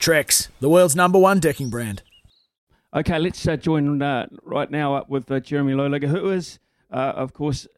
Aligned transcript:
Trex, 0.00 0.48
the 0.60 0.70
world's 0.70 0.96
number 0.96 1.18
one 1.18 1.40
decking 1.40 1.68
brand. 1.68 2.02
Okay, 2.96 3.18
let's 3.18 3.46
uh, 3.46 3.56
join 3.58 4.00
uh, 4.00 4.28
right 4.42 4.70
now 4.70 4.94
up 4.94 5.10
with 5.10 5.30
uh, 5.30 5.40
Jeremy 5.40 5.74
Loeliger, 5.74 6.08
who 6.08 6.30
is, 6.30 6.58
uh, 6.90 7.12
of 7.14 7.34
course, 7.34 7.68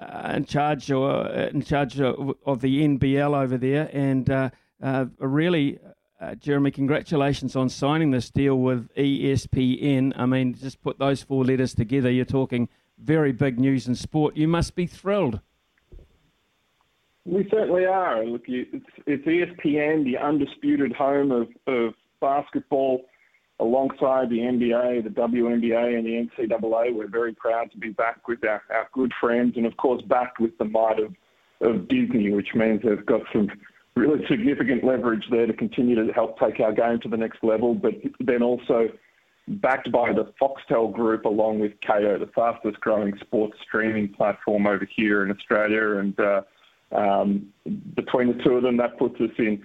uh, 0.00 0.32
in 0.36 0.46
charge 0.46 0.90
or 0.90 1.10
uh, 1.10 1.50
in 1.52 1.60
charge 1.60 2.00
of, 2.00 2.34
of, 2.46 2.62
the 2.62 2.80
NBL 2.88 3.38
over 3.38 3.58
there, 3.58 3.90
and 3.92 4.50
really, 5.18 5.78
Jeremy, 6.38 6.70
congratulations 6.70 7.54
on 7.54 7.68
signing 7.68 8.10
this 8.10 8.30
deal 8.30 8.56
with 8.56 8.88
ESPN. 8.94 10.14
I 10.16 10.24
mean, 10.24 10.54
just 10.54 10.80
put 10.80 10.98
those 10.98 11.22
four 11.22 11.44
letters 11.44 11.74
together, 11.74 12.10
you're 12.10 12.24
talking 12.24 12.70
very 12.98 13.32
big 13.32 13.60
news 13.60 13.86
in 13.86 13.94
sport. 13.94 14.34
You 14.34 14.48
must 14.48 14.74
be 14.74 14.86
thrilled. 14.86 15.40
We 17.30 17.46
certainly 17.48 17.86
are. 17.86 18.24
Look, 18.24 18.42
it's, 18.48 18.84
ESPN, 19.06 20.04
the 20.04 20.18
undisputed 20.18 20.92
home 20.92 21.30
of, 21.30 21.48
of 21.68 21.94
basketball, 22.20 23.02
alongside 23.60 24.30
the 24.30 24.38
NBA, 24.38 25.04
the 25.04 25.10
WNBA, 25.10 25.96
and 25.96 26.04
the 26.04 26.28
NCAA. 26.48 26.92
We're 26.94 27.08
very 27.08 27.34
proud 27.34 27.70
to 27.70 27.78
be 27.78 27.90
back 27.90 28.26
with 28.26 28.42
our, 28.44 28.62
our 28.70 28.88
good 28.92 29.12
friends, 29.20 29.54
and 29.56 29.64
of 29.64 29.76
course, 29.76 30.02
back 30.02 30.40
with 30.40 30.58
the 30.58 30.64
might 30.64 30.98
of, 30.98 31.14
of 31.60 31.86
Disney, 31.88 32.32
which 32.32 32.48
means 32.54 32.80
they've 32.82 33.06
got 33.06 33.20
some 33.32 33.48
really 33.94 34.24
significant 34.28 34.82
leverage 34.82 35.24
there 35.30 35.46
to 35.46 35.52
continue 35.52 35.94
to 35.94 36.12
help 36.12 36.38
take 36.40 36.58
our 36.58 36.72
game 36.72 36.98
to 37.02 37.08
the 37.08 37.16
next 37.16 37.44
level, 37.44 37.74
but 37.74 37.92
then 38.18 38.42
also 38.42 38.88
backed 39.46 39.92
by 39.92 40.12
the 40.12 40.32
Foxtel 40.40 40.92
Group 40.92 41.26
along 41.26 41.60
with 41.60 41.72
Kayo, 41.86 42.18
the 42.18 42.30
fastest 42.34 42.80
growing 42.80 43.16
sports 43.20 43.56
streaming 43.62 44.08
platform 44.08 44.66
over 44.66 44.88
here 44.96 45.24
in 45.24 45.30
Australia. 45.30 45.98
And 45.98 46.18
uh, 46.18 46.42
between 46.90 48.28
the 48.28 48.40
two 48.44 48.52
of 48.52 48.62
them, 48.62 48.76
that 48.78 48.98
puts 48.98 49.20
us 49.20 49.30
in 49.38 49.62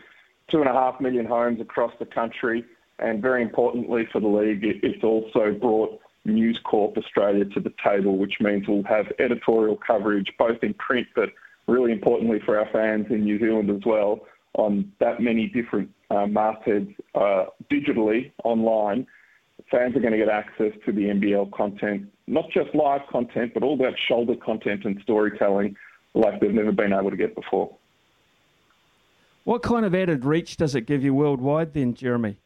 two 0.52 0.60
and 0.60 0.70
a 0.70 0.74
half 0.74 1.00
million 1.02 1.26
homes 1.26 1.60
across 1.60 1.92
the 2.00 2.06
country. 2.06 2.64
And 3.00 3.22
very 3.22 3.42
importantly 3.42 4.08
for 4.12 4.22
the 4.22 4.28
league, 4.28 4.62
it's 4.64 5.04
also 5.04 5.52
brought 5.60 6.00
News 6.24 6.60
Corp 6.64 6.98
Australia 6.98 7.46
to 7.46 7.60
the 7.60 7.74
table, 7.84 8.18
which 8.18 8.36
means 8.40 8.68
we'll 8.68 8.84
have 8.84 9.08
editorial 9.20 9.78
coverage 9.86 10.32
both 10.40 10.64
in 10.64 10.74
print, 10.76 11.08
but 11.16 11.30
really 11.68 11.92
importantly 11.92 12.40
for 12.46 12.58
our 12.58 12.68
fans 12.72 13.08
in 13.10 13.24
New 13.24 13.40
Zealand 13.40 13.70
as 13.70 13.82
well, 13.86 14.22
on 14.54 14.92
that 15.00 15.20
many 15.20 15.48
different 15.48 15.90
uh, 16.10 16.26
mastheads 16.26 16.90
uh, 17.16 17.46
digitally 17.72 18.32
online. 18.44 19.06
Fans 19.72 19.96
are 19.96 20.00
going 20.00 20.12
to 20.12 20.18
get 20.18 20.30
access 20.30 20.72
to 20.86 20.92
the 20.92 21.02
NBL 21.02 21.52
content, 21.52 22.08
not 22.28 22.46
just 22.52 22.74
live 22.76 23.02
content, 23.10 23.54
but 23.54 23.64
all 23.64 23.78
that 23.78 23.94
shoulder 24.08 24.36
content 24.36 24.86
and 24.86 25.00
storytelling 25.04 25.76
like 26.16 26.40
they've 26.40 26.54
never 26.54 26.72
been 26.72 26.94
able 26.94 27.12
to 27.12 27.18
get 27.18 27.36
before. 27.36 27.76
What 29.44 29.62
kind 29.62 29.86
of 29.86 29.94
added 29.94 30.26
reach 30.26 30.58
does 30.58 30.74
it 30.74 30.82
give 30.82 31.04
you 31.04 31.14
worldwide 31.14 31.74
then, 31.74 31.94
Jeremy? 31.94 32.38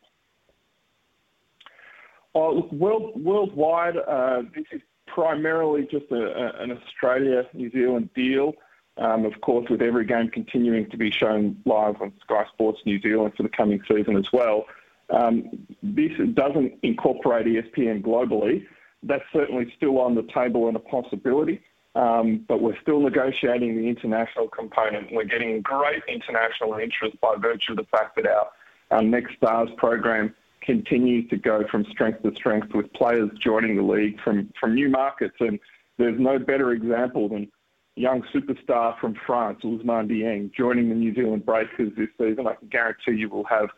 Oh, 2.36 2.52
look, 2.54 2.72
world, 2.72 3.24
worldwide, 3.24 3.96
uh, 3.98 4.44
this 4.54 4.66
is 4.72 4.82
primarily 5.08 5.88
just 5.90 6.06
a, 6.12 6.16
a, 6.16 6.64
an 6.64 6.72
Australia 6.72 7.44
New 7.54 7.72
Zealand 7.72 8.10
deal. 8.14 8.54
Um, 8.98 9.26
of 9.26 9.40
course, 9.42 9.70
with 9.70 9.82
every 9.82 10.06
game 10.06 10.30
continuing 10.30 10.90
to 10.90 10.98
be 10.98 11.10
shown 11.10 11.58
live 11.66 12.02
on 12.02 12.12
Sky 12.22 12.44
Sports 12.54 12.82
New 12.86 13.00
Zealand 13.02 13.34
for 13.38 13.44
the 13.44 13.50
coming 13.50 13.82
season 13.88 14.18
as 14.18 14.32
well. 14.34 14.66
Um, 15.10 15.66
this 15.82 16.12
doesn't 16.34 16.74
incorporate 16.84 17.46
ESPN 17.46 18.02
globally. 18.04 18.66
That's 19.02 19.24
certainly 19.32 19.74
still 19.78 20.00
on 20.00 20.16
the 20.16 20.28
table 20.34 20.68
and 20.68 20.76
a 20.76 20.82
possibility. 20.82 21.62
Um, 21.96 22.46
but 22.48 22.62
we're 22.62 22.80
still 22.82 23.00
negotiating 23.00 23.76
the 23.76 23.88
international 23.88 24.48
component. 24.48 25.12
We're 25.12 25.24
getting 25.24 25.62
great 25.62 26.04
international 26.08 26.76
interest 26.76 27.20
by 27.20 27.36
virtue 27.40 27.72
of 27.72 27.78
the 27.78 27.86
fact 27.86 28.16
that 28.18 28.28
our, 28.28 29.02
Next 29.02 29.36
Stars 29.38 29.70
program 29.78 30.34
continues 30.62 31.30
to 31.30 31.38
go 31.38 31.64
from 31.70 31.86
strength 31.92 32.24
to 32.24 32.34
strength 32.36 32.74
with 32.74 32.92
players 32.94 33.30
joining 33.44 33.76
the 33.76 33.84
league 33.84 34.20
from, 34.24 34.52
from 34.60 34.74
new 34.74 34.90
markets. 34.90 35.36
And 35.40 35.60
there's 35.98 36.20
no 36.20 36.40
better 36.40 36.72
example 36.72 37.30
than 37.30 37.52
young 37.96 38.24
superstar 38.34 39.00
from 39.00 39.16
France, 39.28 39.60
Ousmane 39.64 40.10
Dieng, 40.10 40.52
joining 40.54 40.90
the 40.90 40.96
New 40.96 41.14
Zealand 41.14 41.46
Breakers 41.46 41.92
this 41.98 42.08
season. 42.18 42.48
I 42.48 42.56
can 42.56 42.70
guarantee 42.70 43.12
you 43.12 43.30
will 43.30 43.46
have 43.46 43.70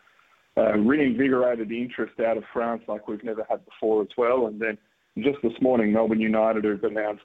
uh, 0.56 0.78
reinvigorated 0.78 1.72
interest 1.72 2.18
out 2.20 2.36
of 2.36 2.44
France 2.52 2.82
like 2.88 3.08
we've 3.08 3.24
never 3.24 3.44
had 3.48 3.64
before 3.64 4.02
as 4.02 4.08
well. 4.16 4.46
And 4.46 4.60
then 4.60 4.78
just 5.18 5.38
this 5.42 5.60
morning, 5.60 5.92
Melbourne 5.92 6.20
United 6.20 6.64
have 6.64 6.84
announced 6.84 7.24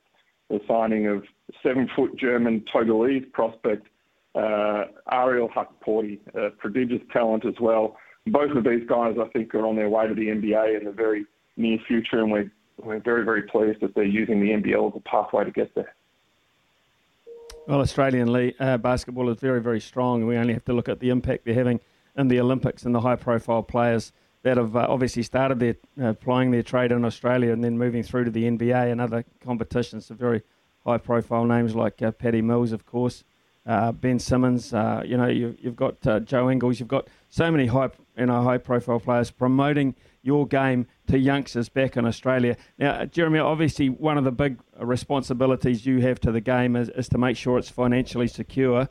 the 0.49 0.59
signing 0.67 1.07
of 1.07 1.23
seven-foot 1.63 2.17
German 2.17 2.63
Togolese 2.73 3.31
prospect 3.31 3.87
uh, 4.35 4.85
Ariel 5.11 5.49
Hukporti, 5.49 6.19
a 6.35 6.51
prodigious 6.51 7.01
talent 7.11 7.45
as 7.45 7.55
well. 7.59 7.97
Both 8.27 8.55
of 8.55 8.63
these 8.63 8.87
guys, 8.87 9.15
I 9.19 9.27
think, 9.29 9.53
are 9.55 9.65
on 9.65 9.75
their 9.75 9.89
way 9.89 10.07
to 10.07 10.13
the 10.13 10.27
NBA 10.27 10.79
in 10.79 10.85
the 10.85 10.91
very 10.91 11.25
near 11.55 11.79
future, 11.87 12.19
and 12.19 12.31
we're, 12.31 12.51
we're 12.77 12.99
very, 12.99 13.25
very 13.25 13.43
pleased 13.43 13.81
that 13.81 13.95
they're 13.95 14.03
using 14.03 14.39
the 14.39 14.49
NBL 14.49 14.91
as 14.91 14.93
a 14.95 15.09
pathway 15.09 15.45
to 15.45 15.51
get 15.51 15.73
there. 15.75 15.95
Well, 17.67 17.81
Australian 17.81 18.31
league, 18.31 18.55
uh, 18.59 18.77
basketball 18.77 19.29
is 19.29 19.39
very, 19.39 19.61
very 19.61 19.79
strong, 19.79 20.19
and 20.19 20.27
we 20.27 20.37
only 20.37 20.53
have 20.53 20.65
to 20.65 20.73
look 20.73 20.87
at 20.87 20.99
the 20.99 21.09
impact 21.09 21.45
they're 21.45 21.53
having 21.53 21.79
in 22.15 22.27
the 22.27 22.39
Olympics 22.39 22.83
and 22.83 22.93
the 22.93 23.01
high-profile 23.01 23.63
players 23.63 24.13
that 24.43 24.57
have 24.57 24.75
uh, 24.75 24.85
obviously 24.87 25.23
started 25.23 25.59
their 25.59 25.75
uh, 26.01 26.13
their 26.49 26.63
trade 26.63 26.91
in 26.91 27.03
Australia 27.05 27.51
and 27.51 27.63
then 27.63 27.77
moving 27.77 28.03
through 28.03 28.25
to 28.25 28.31
the 28.31 28.43
NBA 28.43 28.91
and 28.91 29.01
other 29.01 29.25
competitions. 29.43 30.05
Some 30.05 30.17
very 30.17 30.41
high 30.85 30.97
profile 30.97 31.45
names 31.45 31.75
like 31.75 32.01
uh, 32.01 32.11
Patty 32.11 32.41
Mills, 32.41 32.71
of 32.71 32.85
course, 32.85 33.23
uh, 33.65 33.91
Ben 33.91 34.19
Simmons. 34.19 34.73
Uh, 34.73 35.03
you 35.05 35.17
know, 35.17 35.27
you, 35.27 35.57
have 35.63 35.75
got 35.75 36.07
uh, 36.07 36.19
Joe 36.19 36.49
Ingles. 36.49 36.79
You've 36.79 36.87
got 36.87 37.07
so 37.29 37.51
many 37.51 37.67
high 37.67 37.89
you 38.17 38.25
know 38.25 38.43
high 38.43 38.57
profile 38.57 38.99
players 38.99 39.31
promoting 39.31 39.95
your 40.23 40.47
game 40.47 40.87
to 41.07 41.17
youngsters 41.17 41.69
back 41.69 41.97
in 41.97 42.05
Australia. 42.05 42.57
Now, 42.77 43.05
Jeremy, 43.05 43.39
obviously 43.39 43.89
one 43.89 44.17
of 44.17 44.23
the 44.23 44.31
big 44.31 44.59
responsibilities 44.79 45.85
you 45.85 45.99
have 46.01 46.19
to 46.21 46.31
the 46.31 46.41
game 46.41 46.75
is, 46.75 46.89
is 46.89 47.07
to 47.09 47.17
make 47.17 47.37
sure 47.37 47.57
it's 47.57 47.69
financially 47.69 48.27
secure. 48.27 48.89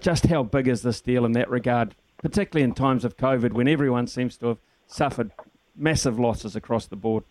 just 0.00 0.26
how 0.26 0.44
big 0.44 0.68
is 0.68 0.82
this 0.82 1.00
deal 1.00 1.24
in 1.24 1.32
that 1.32 1.50
regard, 1.50 1.96
particularly 2.18 2.62
in 2.62 2.74
times 2.74 3.04
of 3.04 3.16
COVID 3.16 3.52
when 3.54 3.66
everyone 3.66 4.06
seems 4.06 4.36
to 4.38 4.46
have 4.48 4.58
suffered 4.88 5.30
massive 5.76 6.18
losses 6.18 6.56
across 6.56 6.86
the 6.86 6.96
board. 6.96 7.22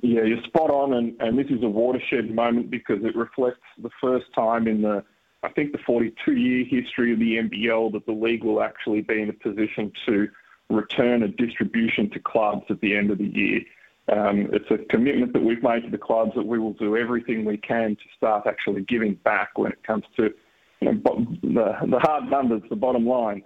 Yeah, 0.00 0.22
you're 0.22 0.42
spot 0.42 0.70
on, 0.70 0.94
and, 0.94 1.14
and 1.20 1.38
this 1.38 1.46
is 1.46 1.62
a 1.62 1.68
watershed 1.68 2.34
moment 2.34 2.70
because 2.70 3.04
it 3.04 3.14
reflects 3.14 3.60
the 3.80 3.90
first 4.00 4.26
time 4.34 4.66
in 4.66 4.82
the, 4.82 5.04
I 5.44 5.48
think, 5.50 5.70
the 5.70 5.78
42 5.78 6.32
year 6.32 6.64
history 6.64 7.12
of 7.12 7.20
the 7.20 7.36
NBL 7.36 7.92
that 7.92 8.06
the 8.06 8.12
league 8.12 8.42
will 8.42 8.62
actually 8.62 9.02
be 9.02 9.22
in 9.22 9.28
a 9.28 9.32
position 9.32 9.92
to 10.06 10.28
return 10.70 11.22
a 11.22 11.28
distribution 11.28 12.10
to 12.10 12.18
clubs 12.18 12.64
at 12.68 12.80
the 12.80 12.96
end 12.96 13.10
of 13.10 13.18
the 13.18 13.26
year. 13.26 13.60
Um, 14.08 14.48
it's 14.52 14.70
a 14.70 14.78
commitment 14.78 15.32
that 15.34 15.42
we've 15.42 15.62
made 15.62 15.84
to 15.84 15.90
the 15.90 15.98
clubs 15.98 16.32
that 16.34 16.44
we 16.44 16.58
will 16.58 16.72
do 16.72 16.96
everything 16.96 17.44
we 17.44 17.58
can 17.58 17.94
to 17.94 18.02
start 18.16 18.46
actually 18.46 18.82
giving 18.82 19.14
back 19.14 19.56
when 19.56 19.70
it 19.70 19.82
comes 19.84 20.04
to 20.16 20.34
you 20.80 20.92
know, 20.92 21.26
the, 21.42 21.76
the 21.86 21.98
hard 22.00 22.28
numbers, 22.28 22.62
the 22.68 22.76
bottom 22.76 23.06
line. 23.06 23.44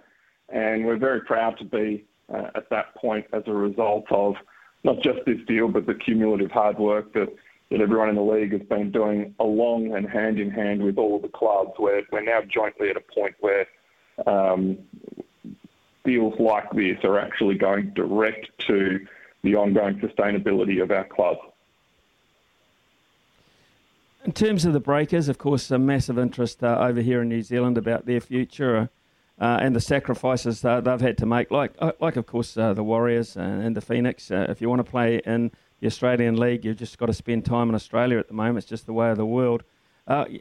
And 0.49 0.85
we're 0.85 0.97
very 0.97 1.21
proud 1.21 1.59
to 1.59 1.65
be 1.65 2.05
at 2.33 2.69
that 2.69 2.95
point 2.95 3.25
as 3.33 3.43
a 3.47 3.53
result 3.53 4.05
of 4.11 4.35
not 4.83 4.97
just 5.01 5.19
this 5.25 5.39
deal, 5.47 5.67
but 5.67 5.85
the 5.85 5.95
cumulative 5.95 6.51
hard 6.51 6.77
work 6.77 7.13
that, 7.13 7.29
everyone 7.69 8.07
in 8.07 8.15
the 8.15 8.21
league 8.21 8.53
has 8.53 8.61
been 8.69 8.91
doing 8.91 9.35
along 9.41 9.93
and 9.93 10.09
hand 10.09 10.39
in 10.39 10.49
hand 10.49 10.81
with 10.81 10.97
all 10.97 11.17
of 11.17 11.21
the 11.21 11.27
clubs. 11.27 11.71
We're 11.77 12.01
now 12.21 12.39
jointly 12.47 12.89
at 12.89 12.95
a 12.95 13.01
point 13.01 13.35
where 13.41 13.67
um, 14.25 14.77
deals 16.05 16.33
like 16.39 16.71
this 16.71 16.97
are 17.03 17.19
actually 17.19 17.55
going 17.55 17.91
direct 17.93 18.47
to 18.67 19.05
the 19.43 19.55
ongoing 19.55 19.99
sustainability 19.99 20.81
of 20.81 20.91
our 20.91 21.03
club. 21.03 21.37
In 24.23 24.31
terms 24.31 24.65
of 24.65 24.73
the 24.73 24.79
breakers, 24.79 25.29
of 25.29 25.37
course, 25.37 25.69
a 25.69 25.77
massive 25.77 26.17
interest 26.17 26.63
uh, 26.63 26.77
over 26.79 27.01
here 27.01 27.21
in 27.21 27.29
New 27.29 27.41
Zealand 27.41 27.77
about 27.77 28.05
their 28.05 28.21
future 28.21 28.89
uh, 29.39 29.59
and 29.61 29.75
the 29.75 29.81
sacrifices 29.81 30.65
uh, 30.65 30.81
they've 30.81 31.01
had 31.01 31.17
to 31.19 31.25
make, 31.25 31.51
like, 31.51 31.71
uh, 31.79 31.91
like 31.99 32.15
of 32.15 32.25
course, 32.25 32.57
uh, 32.57 32.73
the 32.73 32.83
Warriors 32.83 33.35
and 33.35 33.75
the 33.75 33.81
Phoenix. 33.81 34.31
Uh, 34.31 34.47
if 34.49 34.61
you 34.61 34.69
want 34.69 34.83
to 34.83 34.89
play 34.89 35.21
in 35.25 35.51
the 35.79 35.87
Australian 35.87 36.37
League, 36.37 36.65
you've 36.65 36.77
just 36.77 36.97
got 36.97 37.05
to 37.05 37.13
spend 37.13 37.45
time 37.45 37.69
in 37.69 37.75
Australia 37.75 38.17
at 38.17 38.27
the 38.27 38.33
moment. 38.33 38.59
It's 38.59 38.67
just 38.67 38.85
the 38.87 38.93
way 38.93 39.11
of 39.11 39.17
the 39.17 39.25
world. 39.25 39.63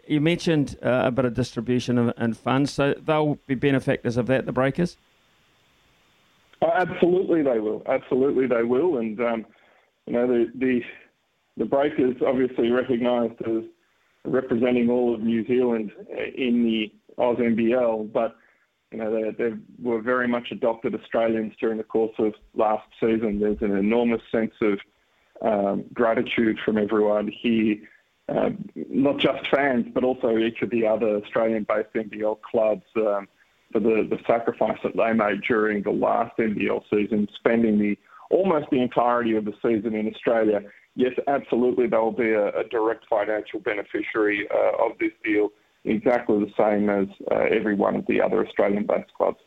you 0.06 0.20
mentioned 0.20 0.78
a 0.80 1.10
bit 1.10 1.24
of 1.24 1.34
distribution 1.34 1.98
and, 1.98 2.14
and 2.16 2.36
funds, 2.36 2.72
so 2.72 2.94
they'll 2.94 3.38
be 3.46 3.54
benefactors 3.54 4.16
of 4.16 4.26
that, 4.28 4.46
the 4.46 4.52
breakers? 4.52 4.96
Oh, 6.62 6.70
absolutely, 6.72 7.42
they 7.42 7.58
will. 7.58 7.82
Absolutely, 7.86 8.46
they 8.46 8.62
will. 8.62 8.96
And 8.96 9.20
um, 9.20 9.46
you 10.06 10.14
know, 10.14 10.26
the, 10.26 10.50
the 10.54 10.80
the 11.58 11.64
breakers 11.64 12.16
obviously 12.26 12.70
recognised 12.70 13.40
as 13.42 13.64
representing 14.24 14.90
all 14.90 15.14
of 15.14 15.20
New 15.20 15.46
Zealand 15.46 15.90
in 16.34 16.64
the 16.64 16.92
Oz 17.22 17.36
NBL, 17.38 18.12
but 18.12 18.36
you 18.92 18.98
know 18.98 19.12
they, 19.12 19.30
they 19.30 19.56
were 19.82 20.00
very 20.00 20.28
much 20.28 20.48
adopted 20.50 20.94
Australians 20.94 21.54
during 21.60 21.78
the 21.78 21.84
course 21.84 22.14
of 22.18 22.34
last 22.54 22.86
season. 23.00 23.40
There's 23.40 23.60
an 23.60 23.76
enormous 23.76 24.22
sense 24.30 24.52
of 24.60 24.78
um, 25.42 25.84
gratitude 25.92 26.58
from 26.64 26.78
everyone 26.78 27.30
here, 27.42 27.76
uh, 28.28 28.50
not 28.74 29.18
just 29.18 29.48
fans, 29.50 29.86
but 29.92 30.04
also 30.04 30.38
each 30.38 30.62
of 30.62 30.70
the 30.70 30.86
other 30.86 31.16
Australian-based 31.16 31.92
NBL 31.94 32.40
clubs. 32.42 32.84
Um, 32.96 33.28
for 33.72 33.80
the, 33.80 34.06
the 34.08 34.18
sacrifice 34.26 34.78
that 34.84 34.96
they 34.96 35.12
made 35.12 35.42
during 35.42 35.82
the 35.82 35.90
last 35.90 36.36
NBL 36.38 36.82
season, 36.90 37.28
spending 37.36 37.78
the 37.78 37.98
almost 38.30 38.66
the 38.70 38.80
entirety 38.80 39.36
of 39.36 39.44
the 39.44 39.52
season 39.62 39.94
in 39.94 40.08
Australia. 40.08 40.60
Yes, 40.94 41.12
absolutely, 41.28 41.86
they 41.86 41.96
will 41.96 42.10
be 42.12 42.30
a, 42.30 42.48
a 42.48 42.64
direct 42.70 43.04
financial 43.08 43.60
beneficiary 43.60 44.48
uh, 44.52 44.86
of 44.86 44.98
this 44.98 45.12
deal, 45.24 45.50
exactly 45.86 46.38
the 46.38 46.52
same 46.56 46.90
as 46.90 47.08
uh, 47.30 47.56
every 47.56 47.74
one 47.74 47.96
of 47.96 48.06
the 48.06 48.20
other 48.20 48.44
Australian-based 48.44 49.12
clubs. 49.14 49.38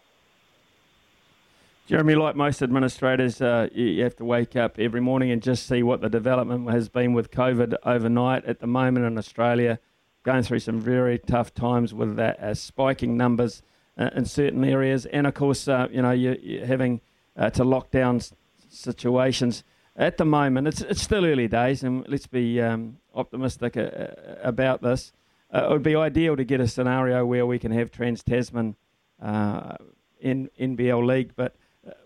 Jeremy, 1.85 2.13
like 2.15 2.35
most 2.35 2.61
administrators, 2.61 3.41
uh, 3.41 3.67
you 3.73 4.03
have 4.03 4.15
to 4.17 4.25
wake 4.25 4.55
up 4.55 4.77
every 4.77 5.01
morning 5.01 5.31
and 5.31 5.41
just 5.41 5.67
see 5.67 5.81
what 5.81 6.01
the 6.01 6.09
development 6.09 6.69
has 6.69 6.87
been 6.87 7.13
with 7.13 7.31
COVID 7.31 7.73
overnight. 7.83 8.45
At 8.45 8.59
the 8.59 8.67
moment 8.67 9.07
in 9.07 9.17
Australia, 9.17 9.79
going 10.23 10.43
through 10.43 10.59
some 10.59 10.79
very 10.79 11.17
tough 11.17 11.51
times 11.53 11.91
with 11.91 12.15
that 12.17 12.39
uh, 12.39 12.53
spiking 12.53 13.17
numbers 13.17 13.63
uh, 13.97 14.11
in 14.15 14.25
certain 14.25 14.63
areas, 14.63 15.07
and 15.07 15.25
of 15.25 15.33
course, 15.33 15.67
uh, 15.67 15.87
you 15.91 16.01
know, 16.03 16.11
you're, 16.11 16.35
you're 16.35 16.65
having 16.65 17.01
uh, 17.35 17.49
to 17.49 17.63
lock 17.63 17.89
down 17.89 18.21
situations. 18.69 19.63
At 19.95 20.17
the 20.17 20.25
moment, 20.25 20.67
it's 20.67 20.81
it's 20.81 21.01
still 21.01 21.25
early 21.25 21.47
days, 21.47 21.83
and 21.83 22.07
let's 22.07 22.27
be 22.27 22.61
um, 22.61 22.97
optimistic 23.15 23.75
uh, 23.75 23.81
uh, 23.81 24.35
about 24.43 24.81
this. 24.81 25.11
It 25.53 25.69
would 25.69 25.83
be 25.83 25.95
ideal 25.95 26.35
to 26.35 26.43
get 26.43 26.59
a 26.59 26.67
scenario 26.67 27.25
where 27.25 27.45
we 27.45 27.59
can 27.59 27.71
have 27.71 27.91
Trans 27.91 28.23
Tasman 28.23 28.75
in 29.21 30.49
NBL 30.59 31.05
League, 31.05 31.31
but 31.35 31.55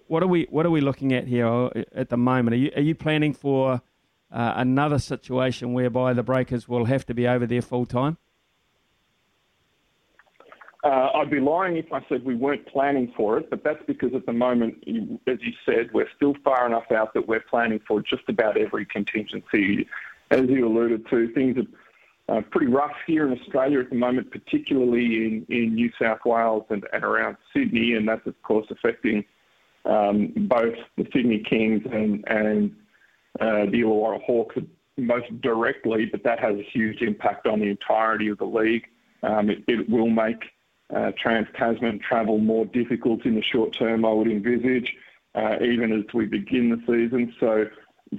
what 0.07 0.23
are 0.23 0.27
we 0.27 0.47
what 0.49 0.65
are 0.65 0.69
we 0.69 0.81
looking 0.81 1.13
at 1.13 1.27
here 1.27 1.69
at 1.93 2.09
the 2.09 2.17
moment? 2.17 2.53
Are 2.53 2.57
you 2.57 2.71
are 2.75 2.81
you 2.81 2.95
planning 2.95 3.33
for 3.33 3.81
uh, 4.31 4.53
another 4.55 4.99
situation 4.99 5.73
whereby 5.73 6.13
the 6.13 6.23
breakers 6.23 6.67
will 6.67 6.85
have 6.85 7.05
to 7.07 7.13
be 7.13 7.27
over 7.27 7.45
there 7.45 7.61
full 7.61 7.85
time? 7.85 8.17
Uh, 10.83 11.09
I'd 11.15 11.31
be 11.31 11.39
lying 11.39 11.77
if 11.77 11.93
I 11.93 12.05
said 12.09 12.25
we 12.25 12.35
weren't 12.35 12.67
planning 12.67 13.13
for 13.15 13.37
it, 13.37 13.49
but 13.49 13.63
that's 13.63 13.81
because 13.87 14.13
at 14.13 14.25
the 14.25 14.33
moment, 14.33 14.83
as 15.27 15.37
you 15.39 15.53
said, 15.65 15.89
we're 15.93 16.09
still 16.13 16.35
far 16.43 16.65
enough 16.65 16.91
out 16.91 17.13
that 17.13 17.25
we're 17.25 17.43
planning 17.49 17.79
for 17.87 18.01
just 18.01 18.23
about 18.27 18.57
every 18.57 18.85
contingency. 18.85 19.87
As 20.29 20.41
you 20.49 20.67
alluded 20.67 21.07
to, 21.09 21.31
things 21.33 21.57
are 21.57 21.63
uh, 22.29 22.41
pretty 22.51 22.67
rough 22.67 22.95
here 23.05 23.27
in 23.27 23.37
Australia 23.37 23.79
at 23.79 23.89
the 23.89 23.95
moment, 23.95 24.31
particularly 24.31 25.25
in, 25.25 25.45
in 25.49 25.75
New 25.75 25.91
South 26.01 26.19
Wales 26.25 26.65
and, 26.69 26.85
and 26.93 27.03
around 27.03 27.37
Sydney, 27.53 27.93
and 27.93 28.07
that's 28.07 28.25
of 28.25 28.41
course 28.43 28.67
affecting 28.69 29.25
um, 29.85 30.31
both 30.47 30.75
the 30.97 31.05
Sydney 31.13 31.39
Kings 31.39 31.81
and, 31.91 32.23
and 32.27 32.75
uh, 33.39 33.65
the 33.65 33.81
Illawarra 33.81 34.21
Hawks 34.23 34.55
most 34.97 35.41
directly, 35.41 36.05
but 36.05 36.23
that 36.23 36.39
has 36.39 36.55
a 36.55 36.63
huge 36.63 37.01
impact 37.01 37.47
on 37.47 37.59
the 37.59 37.67
entirety 37.67 38.29
of 38.29 38.37
the 38.37 38.45
league. 38.45 38.85
Um, 39.23 39.49
it, 39.49 39.63
it, 39.67 39.89
will 39.89 40.09
make 40.09 40.43
uh, 40.93 41.11
Trans-Tasman 41.17 41.99
travel 41.99 42.37
more 42.37 42.65
difficult 42.65 43.25
in 43.25 43.35
the 43.35 43.41
short 43.41 43.73
term, 43.73 44.05
I 44.05 44.11
would 44.11 44.27
envisage, 44.27 44.95
uh, 45.33 45.57
even 45.61 45.91
as 45.91 46.13
we 46.13 46.25
begin 46.25 46.69
the 46.69 46.79
season. 46.85 47.33
So 47.39 47.65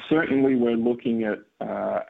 certainly 0.09 0.57
we're 0.57 0.77
looking 0.77 1.25
at, 1.25 1.39
uh, 1.61 2.01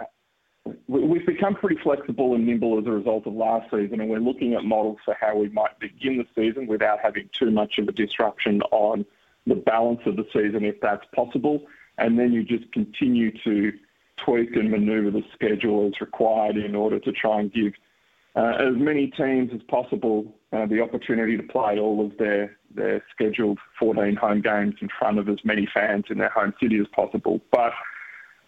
we've 0.86 1.26
become 1.26 1.54
pretty 1.54 1.80
flexible 1.82 2.34
and 2.34 2.46
nimble 2.46 2.78
as 2.78 2.86
a 2.86 2.90
result 2.90 3.26
of 3.26 3.34
last 3.34 3.70
season, 3.70 4.00
and 4.00 4.10
we're 4.10 4.18
looking 4.18 4.54
at 4.54 4.64
models 4.64 4.98
for 5.04 5.16
how 5.18 5.36
we 5.36 5.48
might 5.48 5.78
begin 5.78 6.18
the 6.18 6.26
season 6.34 6.66
without 6.66 7.00
having 7.00 7.28
too 7.32 7.50
much 7.50 7.78
of 7.78 7.88
a 7.88 7.92
disruption 7.92 8.60
on 8.70 9.04
the 9.46 9.54
balance 9.54 10.00
of 10.06 10.16
the 10.16 10.26
season 10.32 10.64
if 10.64 10.80
that's 10.80 11.04
possible. 11.14 11.66
And 11.98 12.18
then 12.18 12.32
you 12.32 12.42
just 12.42 12.70
continue 12.72 13.30
to 13.44 13.72
tweak 14.24 14.56
and 14.56 14.70
manoeuvre 14.70 15.10
the 15.10 15.24
schedule 15.32 15.86
as 15.86 16.00
required 16.00 16.56
in 16.56 16.74
order 16.74 16.98
to 16.98 17.12
try 17.12 17.40
and 17.40 17.52
give 17.52 17.72
uh, 18.36 18.56
as 18.58 18.74
many 18.76 19.08
teams 19.08 19.50
as 19.54 19.62
possible 19.62 20.34
uh, 20.52 20.66
the 20.66 20.80
opportunity 20.80 21.36
to 21.36 21.42
play 21.42 21.78
all 21.78 22.04
of 22.04 22.16
their, 22.18 22.56
their 22.74 23.02
scheduled 23.14 23.58
14 23.78 24.16
home 24.16 24.40
games 24.40 24.74
in 24.80 24.88
front 24.98 25.18
of 25.18 25.28
as 25.28 25.38
many 25.44 25.68
fans 25.72 26.04
in 26.10 26.18
their 26.18 26.30
home 26.30 26.52
city 26.60 26.78
as 26.80 26.86
possible. 26.88 27.40
But 27.52 27.72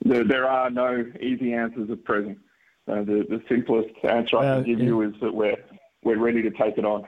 the, 0.04 0.25
there 0.25 0.48
are 0.48 0.70
no 0.70 1.04
easy 1.20 1.52
answers 1.52 1.90
at 1.90 2.04
present. 2.04 2.38
Uh, 2.88 3.02
the, 3.02 3.25
the 3.28 3.43
simplest 3.48 3.88
answer 4.04 4.38
I 4.38 4.56
can 4.56 4.64
give 4.64 4.78
yeah. 4.78 4.84
you 4.87 5.02
is 5.02 5.14
that 5.20 5.34
we're, 5.34 5.56
we're 6.04 6.19
ready 6.19 6.43
to 6.43 6.50
take 6.50 6.78
it 6.78 6.84
on. 6.84 7.06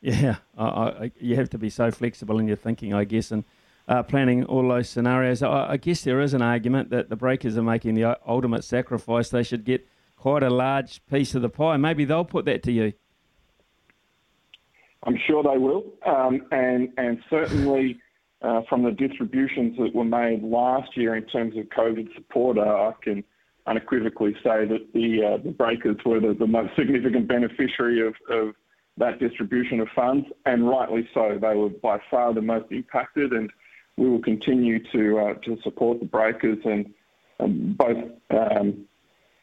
Yeah, 0.00 0.36
I, 0.58 0.64
I, 0.64 1.12
you 1.20 1.36
have 1.36 1.50
to 1.50 1.58
be 1.58 1.70
so 1.70 1.92
flexible 1.92 2.40
in 2.40 2.48
your 2.48 2.56
thinking, 2.56 2.92
I 2.92 3.04
guess, 3.04 3.30
and 3.30 3.44
uh, 3.86 4.02
planning 4.02 4.44
all 4.44 4.68
those 4.68 4.88
scenarios. 4.88 5.42
I, 5.42 5.72
I, 5.72 5.76
guess 5.76 6.02
there 6.02 6.20
is 6.20 6.34
an 6.34 6.42
argument 6.42 6.90
that 6.90 7.08
the 7.08 7.14
Breakers 7.14 7.56
are 7.56 7.62
making 7.62 7.94
the 7.94 8.18
ultimate 8.26 8.64
sacrifice. 8.64 9.28
They 9.28 9.44
should 9.44 9.64
get 9.64 9.86
quite 10.16 10.42
a 10.42 10.50
large 10.50 11.04
piece 11.06 11.36
of 11.36 11.42
the 11.42 11.48
pie. 11.48 11.76
Maybe 11.76 12.04
they'll 12.04 12.24
put 12.24 12.44
that 12.46 12.64
to 12.64 12.72
you. 12.72 12.92
I'm 15.04 15.18
sure 15.26 15.42
they 15.42 15.58
will, 15.58 15.84
um, 16.06 16.46
and 16.52 16.88
and 16.96 17.20
certainly 17.28 17.94
uh, 17.94 17.98
from 18.68 18.82
the 18.82 18.90
distributions 18.90 19.76
that 19.78 19.94
were 19.94 20.04
made 20.04 20.42
last 20.42 20.96
year 20.96 21.14
in 21.14 21.24
terms 21.24 21.56
of 21.56 21.64
COVID 21.66 22.14
support, 22.14 22.58
uh, 22.58 22.62
I 22.62 22.92
can 23.02 23.24
unequivocally 23.66 24.34
say 24.42 24.66
that 24.66 24.88
the 24.92 25.24
uh, 25.24 25.50
breakers 25.52 25.96
were 26.04 26.20
the, 26.20 26.46
most 26.46 26.74
significant 26.76 27.28
beneficiary 27.28 28.06
of, 28.06 28.14
that 28.98 29.18
distribution 29.18 29.80
of 29.80 29.88
funds, 29.96 30.26
and 30.44 30.68
rightly 30.68 31.08
so. 31.14 31.38
They 31.40 31.56
were 31.56 31.70
by 31.70 31.98
far 32.10 32.34
the 32.34 32.42
most 32.42 32.70
impacted, 32.70 33.32
and 33.32 33.50
we 33.96 34.06
will 34.06 34.20
continue 34.20 34.82
to 34.92 35.18
uh, 35.18 35.34
to 35.44 35.56
support 35.62 36.00
the 36.00 36.04
breakers 36.04 36.58
and 36.66 36.92
um, 37.40 37.74
both 37.78 37.96
um, 38.30 38.84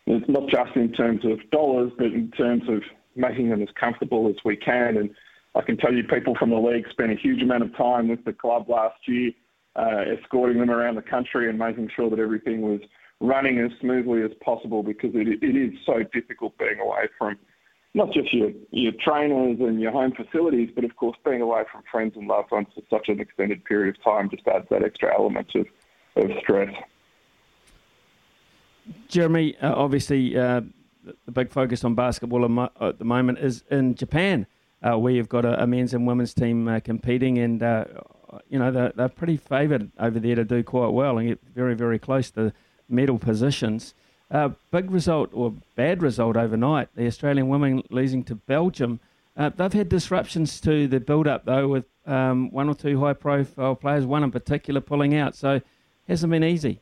not 0.06 0.50
just 0.50 0.75
in 0.75 0.91
terms 0.91 1.25
of 1.25 1.39
dollars, 1.50 1.91
but 1.98 2.08
in 2.08 2.29
terms 2.32 2.70
of 2.70 2.84
making 3.15 3.50
them 3.50 3.63
as 3.63 3.70
comfortable 3.79 4.27
as 4.29 4.36
we 4.46 4.56
can. 4.56 5.15
I 5.56 5.62
can 5.62 5.77
tell 5.77 5.94
you, 5.94 6.03
people 6.03 6.36
from 6.36 6.51
the 6.51 6.58
league 6.58 6.86
spent 6.89 7.12
a 7.12 7.15
huge 7.15 7.41
amount 7.41 7.63
of 7.63 7.75
time 7.75 8.08
with 8.08 8.24
the 8.24 8.34
club 8.34 8.70
last 8.70 9.00
year, 9.08 9.32
uh, 9.75 10.03
escorting 10.18 10.60
them 10.60 10.70
around 10.70 10.96
the 10.96 11.01
country 11.01 11.50
and 11.50 11.58
making 11.58 11.89
sure 11.96 12.10
that 12.10 12.20
everything 12.20 12.62
was 12.62 12.82
running 13.20 13.60
as 13.60 13.72
smoothly 13.82 14.22
as 14.22 14.32
possible 14.44 14.84
because 14.84 15.12
it, 15.13 15.27
it 15.44 15.56
is 15.56 15.77
so 15.86 16.03
difficult 16.13 16.58
being 16.58 16.79
away 16.79 17.08
from 17.18 17.38
not 17.94 18.13
just 18.13 18.32
your, 18.34 18.51
your 18.72 18.94
trainers 19.03 19.60
and 19.60 19.82
your 19.82 19.91
home 19.91 20.12
facilities, 20.12 20.70
but 20.74 20.84
of 20.84 20.96
course 20.96 21.18
being 21.25 21.41
away 21.41 21.63
from 21.72 21.82
friends 21.91 22.13
and 22.15 22.27
loved 22.27 22.51
ones 22.51 22.68
for 22.75 22.82
such 22.89 23.10
an 23.10 23.20
extended 23.20 23.65
period 23.65 23.96
of 23.96 24.03
time 24.03 24.29
just 24.29 24.48
adds 24.48 24.68
that 24.70 24.84
extra 24.84 25.13
element 25.13 25.48
of, 25.56 25.65
of 26.15 26.29
stress. 26.39 26.74
Jeremy, 29.08 29.58
uh, 29.58 29.74
obviously, 29.74 30.38
uh, 30.38 30.62
the 31.25 31.32
big 31.32 31.51
focus 31.51 31.84
on 31.84 31.96
basketball 31.96 32.70
at 32.79 33.00
the 33.00 33.06
moment 33.06 33.39
is 33.39 33.63
in 33.72 33.96
Japan, 33.96 34.46
uh, 34.81 34.98
where 34.98 35.13
you've 35.13 35.29
got 35.29 35.45
a, 35.45 35.62
a, 35.63 35.67
men's 35.67 35.93
and 35.93 36.07
women's 36.07 36.33
team 36.33 36.67
uh, 36.67 36.79
competing, 36.79 37.38
and 37.38 37.62
uh, 37.62 37.86
you 38.50 38.59
know 38.59 38.71
they're, 38.71 38.91
they're 38.95 39.09
pretty 39.09 39.38
favoured 39.38 39.91
over 40.00 40.19
there 40.19 40.36
to 40.36 40.43
do 40.43 40.63
quite 40.63 40.89
well 40.89 41.17
and 41.17 41.27
get 41.27 41.39
very, 41.55 41.75
very 41.75 42.00
close 42.00 42.31
to 42.31 42.53
medal 42.88 43.17
positions. 43.17 43.93
Uh, 44.31 44.50
big 44.71 44.91
result 44.91 45.29
or 45.33 45.53
bad 45.75 46.01
result 46.01 46.38
overnight. 46.38 46.88
The 46.95 47.07
Australian 47.07 47.50
women 47.50 47.83
losing 47.89 48.24
to 48.25 48.36
Belgium. 48.36 49.00
they've 49.36 49.74
had 49.74 49.89
disruptions 49.89 50.62
to 50.62 50.88
the 50.88 51.00
build-up 51.00 51.45
though, 51.45 51.67
with 51.67 51.86
um, 52.05 52.51
one 52.51 52.69
or 52.69 52.75
two 52.75 53.00
high-profile 53.00 53.75
players, 53.75 54.05
one 54.05 54.24
in 54.24 54.31
particular 54.31 54.81
pulling 54.81 55.15
out. 55.15 55.36
So 55.36 55.62
hasn't 56.07 56.31
been 56.31 56.43
easy. 56.43 56.79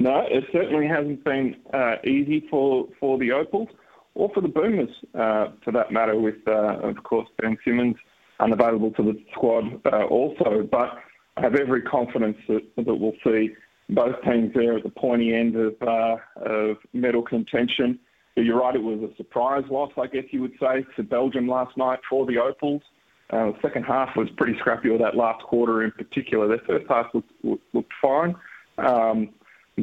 No, 0.00 0.24
it 0.28 0.44
certainly 0.52 0.86
hasn't 0.86 1.24
been 1.24 1.56
uh, 1.74 1.96
easy 2.04 2.46
for, 2.48 2.86
for 3.00 3.18
the 3.18 3.32
Opals 3.32 3.68
or 4.14 4.30
for 4.34 4.40
the 4.40 4.48
Boomers, 4.48 4.90
uh, 5.14 5.48
for 5.64 5.72
that 5.72 5.92
matter, 5.92 6.18
with, 6.18 6.36
uh, 6.46 6.78
of 6.82 7.02
course, 7.02 7.28
Ben 7.40 7.56
Simmons 7.64 7.96
unavailable 8.40 8.90
to 8.92 9.02
the 9.02 9.20
squad 9.32 9.64
uh, 9.86 10.04
also. 10.04 10.68
But 10.70 10.98
I 11.36 11.42
have 11.42 11.54
every 11.54 11.82
confidence 11.82 12.36
that, 12.48 12.62
that 12.76 12.94
we'll 12.94 13.12
see 13.24 13.50
both 13.90 14.16
teams 14.24 14.52
there 14.54 14.76
at 14.76 14.82
the 14.82 14.90
pointy 14.90 15.34
end 15.34 15.56
of, 15.56 15.74
of 15.82 16.76
medal 16.92 17.22
contention. 17.22 17.98
You're 18.36 18.60
right, 18.60 18.74
it 18.74 18.82
was 18.82 19.00
a 19.00 19.16
surprise 19.16 19.64
loss, 19.70 19.90
I 20.00 20.06
guess 20.06 20.24
you 20.30 20.42
would 20.42 20.54
say, 20.60 20.84
to 20.96 21.02
Belgium 21.02 21.48
last 21.48 21.76
night 21.76 21.98
for 22.08 22.26
the 22.26 22.38
Opals. 22.38 22.82
Uh, 23.30 23.46
the 23.46 23.58
second 23.62 23.82
half 23.82 24.16
was 24.16 24.28
pretty 24.36 24.58
scrappy, 24.58 24.88
or 24.88 24.98
that 24.98 25.16
last 25.16 25.42
quarter 25.42 25.82
in 25.82 25.90
particular. 25.90 26.48
Their 26.48 26.60
first 26.66 26.86
half 26.88 27.06
looked, 27.12 27.30
looked 27.72 27.92
fine. 28.00 28.34
Um, 28.78 29.30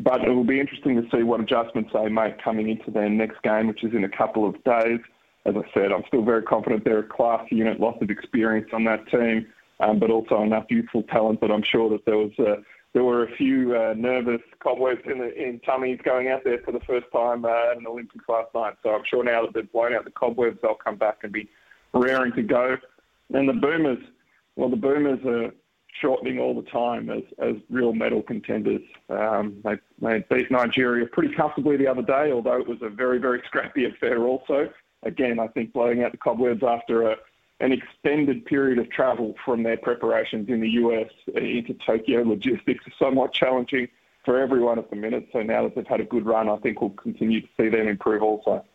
but 0.04 0.22
it 0.22 0.30
will 0.30 0.44
be 0.44 0.60
interesting 0.60 1.02
to 1.02 1.08
see 1.10 1.24
what 1.24 1.40
adjustments 1.40 1.92
they 1.94 2.10
make 2.10 2.42
coming 2.42 2.70
into 2.70 2.92
their 2.92 3.10
next 3.10 3.42
game, 3.44 3.68
which 3.68 3.84
is 3.84 3.94
in 3.94 4.04
a 4.04 4.10
couple 4.10 4.48
of 4.48 4.62
days. 4.64 5.00
As 5.46 5.56
I 5.56 5.64
said, 5.74 5.92
I'm 5.92 6.04
still 6.08 6.24
very 6.24 6.42
confident 6.42 6.84
they're 6.84 7.00
a 7.00 7.04
class 7.04 7.46
unit, 7.52 7.80
lots 7.80 8.02
of 8.02 8.10
experience 8.10 8.68
on 8.74 8.84
that 8.86 9.08
team, 9.08 9.48
um, 9.80 10.00
but 10.00 10.10
also 10.10 10.42
enough 10.42 10.66
youthful 10.70 11.04
talent 11.04 11.40
that 11.42 11.52
I'm 11.52 11.64
sure 11.64 11.90
that 11.92 12.06
there 12.06 12.18
was 12.18 12.32
uh, 12.40 12.62
there 12.94 13.04
were 13.04 13.24
a 13.24 13.36
few 13.36 13.76
uh, 13.76 13.94
nervous 13.96 14.42
cobwebs 14.60 15.02
in, 15.06 15.20
the, 15.20 15.34
in 15.36 15.60
tummies 15.60 16.00
going 16.04 16.30
out 16.30 16.46
there 16.46 16.60
for 16.64 16.72
the 16.72 16.80
first 16.82 17.06
time 17.12 17.44
uh, 17.44 17.72
at 17.72 17.78
an 17.78 17.86
Olympics 17.86 18.24
last 18.30 18.48
night. 18.56 18.76
So 18.84 18.90
I'm 18.92 19.04
sure 19.06 19.22
now 19.22 19.42
that 19.46 19.54
they've 19.54 19.72
blown 19.72 19.94
out 19.94 20.06
the 20.06 20.12
cobwebs, 20.12 20.60
they'll 20.62 20.76
come 20.76 20.96
back 20.96 21.18
and 21.24 21.32
be 21.32 21.50
raring 21.94 22.32
to 22.34 22.42
go. 22.42 22.78
And 23.34 23.50
the 23.50 23.54
Boomers, 23.54 24.00
well, 24.56 24.70
the 24.70 24.78
Boomers 24.78 25.20
are 25.26 25.52
shortening 26.02 26.40
all 26.40 26.54
the 26.54 26.70
time 26.70 27.10
as, 27.10 27.24
as 27.40 27.56
real 27.70 27.94
medal 27.94 28.22
contenders. 28.22 28.82
Um, 29.10 29.58
they, 29.64 29.78
they 30.02 30.26
beat 30.30 30.52
Nigeria 30.52 31.06
pretty 31.06 31.34
comfortably 31.34 31.78
the 31.78 31.88
other 31.88 32.02
day, 32.02 32.32
although 32.32 32.60
it 32.60 32.68
was 32.68 32.80
a 32.82 32.90
very, 32.90 33.18
very 33.18 33.42
scrappy 33.46 33.86
affair 33.86 34.24
also. 34.24 34.70
Again, 35.04 35.40
I 35.40 35.48
think 35.48 35.74
blowing 35.74 36.04
out 36.04 36.12
the 36.12 36.18
cobwebs 36.18 36.64
after 36.64 37.12
a, 37.12 37.16
an 37.60 37.72
extended 37.72 38.46
period 38.46 38.80
of 38.80 38.90
travel 38.90 39.36
from 39.46 39.64
their 39.64 39.78
preparations 39.78 40.50
in 40.50 40.60
the 40.60 40.70
US 40.72 41.10
into 41.34 41.74
Tokyo 41.86 42.24
logistics 42.24 42.86
is 42.86 42.94
somewhat 43.00 43.34
challenging 43.34 43.88
for 44.26 44.40
everyone 44.40 44.80
at 44.80 44.90
the 44.90 44.96
minute. 44.96 45.28
So 45.32 45.44
now 45.44 45.64
that 45.64 45.76
they've 45.76 45.88
had 45.88 46.02
a 46.02 46.06
good 46.06 46.26
run, 46.26 46.50
I 46.50 46.58
think 46.58 46.82
we'll 46.82 46.90
continue 46.92 47.42
to 47.42 47.48
see 47.56 47.70
them 47.70 47.88
improve 47.88 48.24
also. 48.24 48.66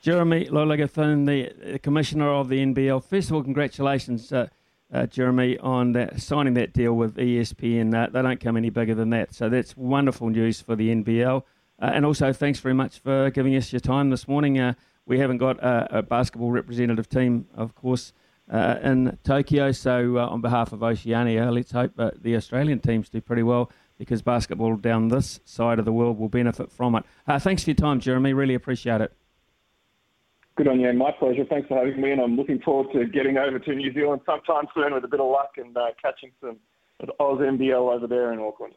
Jeremy 0.00 0.46
Loeliger, 0.46 0.92
the, 1.24 1.72
the 1.72 1.78
commissioner 1.78 2.28
of 2.28 2.48
the 2.48 2.58
NBL. 2.58 3.02
First 3.04 3.30
of 3.30 3.36
all, 3.36 3.42
congratulations. 3.42 4.32
Uh, 4.32 4.48
uh, 4.94 5.06
Jeremy, 5.06 5.58
on 5.58 5.92
that, 5.92 6.22
signing 6.22 6.54
that 6.54 6.72
deal 6.72 6.94
with 6.94 7.16
ESPN. 7.16 7.92
Uh, 7.92 8.08
they 8.10 8.22
don't 8.22 8.40
come 8.40 8.56
any 8.56 8.70
bigger 8.70 8.94
than 8.94 9.10
that. 9.10 9.34
So 9.34 9.48
that's 9.48 9.76
wonderful 9.76 10.30
news 10.30 10.60
for 10.60 10.76
the 10.76 10.94
NBL. 10.94 11.42
Uh, 11.82 11.90
and 11.92 12.06
also, 12.06 12.32
thanks 12.32 12.60
very 12.60 12.74
much 12.74 13.00
for 13.00 13.30
giving 13.30 13.56
us 13.56 13.72
your 13.72 13.80
time 13.80 14.10
this 14.10 14.28
morning. 14.28 14.58
Uh, 14.60 14.74
we 15.04 15.18
haven't 15.18 15.38
got 15.38 15.58
a, 15.58 15.98
a, 15.98 16.02
basketball 16.02 16.52
representative 16.52 17.08
team, 17.08 17.46
of 17.56 17.74
course, 17.74 18.12
uh, 18.48 18.76
in 18.82 19.18
Tokyo. 19.24 19.72
So, 19.72 20.16
uh, 20.16 20.28
on 20.28 20.40
behalf 20.40 20.72
of 20.72 20.84
Oceania, 20.84 21.50
let's 21.50 21.72
hope 21.72 21.92
the 21.96 22.36
Australian 22.36 22.78
teams 22.78 23.08
do 23.08 23.20
pretty 23.20 23.42
well 23.42 23.72
because 23.98 24.22
basketball 24.22 24.76
down 24.76 25.08
this 25.08 25.40
side 25.44 25.80
of 25.80 25.84
the 25.84 25.92
world 25.92 26.18
will 26.18 26.28
benefit 26.28 26.70
from 26.70 26.94
it. 26.94 27.04
thanks 27.40 27.64
for 27.64 27.70
your 27.70 27.76
time, 27.76 27.98
Jeremy. 27.98 28.32
Really 28.32 28.54
appreciate 28.54 29.00
it. 29.00 29.12
Good 30.56 30.68
on 30.68 30.78
you. 30.78 30.92
My 30.92 31.10
pleasure. 31.10 31.44
Thanks 31.44 31.66
for 31.66 31.76
having 31.76 32.00
me, 32.00 32.12
and 32.12 32.20
I'm 32.20 32.36
looking 32.36 32.60
forward 32.60 32.92
to 32.92 33.06
getting 33.06 33.38
over 33.38 33.58
to 33.58 33.74
New 33.74 33.92
Zealand 33.92 34.22
sometime 34.24 34.66
soon 34.74 34.94
with 34.94 35.04
a 35.04 35.08
bit 35.08 35.20
of 35.20 35.28
luck 35.30 35.54
and 35.56 35.76
uh, 35.76 35.88
catching 36.00 36.30
some 36.40 36.58
Oz 37.18 37.38
NBL 37.38 37.94
over 37.94 38.06
there 38.06 38.32
in 38.32 38.38
Auckland. 38.38 38.74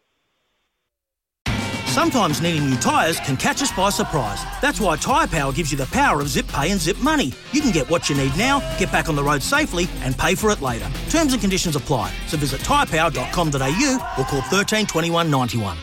Sometimes 1.86 2.42
needing 2.42 2.70
new 2.70 2.78
tyres 2.78 3.20
can 3.20 3.36
catch 3.38 3.62
us 3.64 3.72
by 3.72 3.90
surprise. 3.90 4.44
That's 4.62 4.80
why 4.80 4.98
Tyre 4.98 5.26
Power 5.26 5.52
gives 5.52 5.72
you 5.72 5.80
the 5.80 5.88
power 5.88 6.22
of 6.22 6.30
zip 6.30 6.48
pay 6.48 6.70
and 6.70 6.80
zip 6.80 6.98
money. 7.00 7.34
You 7.54 7.62
can 7.62 7.72
get 7.72 7.90
what 7.90 8.08
you 8.08 8.16
need 8.16 8.38
now, 8.38 8.60
get 8.78 8.92
back 8.92 9.10
on 9.10 9.16
the 9.16 9.24
road 9.24 9.42
safely, 9.42 9.88
and 10.02 10.16
pay 10.16 10.36
for 10.36 10.52
it 10.52 10.62
later. 10.62 10.88
Terms 11.10 11.34
and 11.34 11.42
conditions 11.42 11.76
apply. 11.76 12.14
So 12.28 12.38
visit 12.38 12.62
tyrepower.com.au 12.62 14.16
or 14.20 14.26
call 14.26 14.42
13 14.42 14.86
21 14.86 15.32
91. 15.32 15.78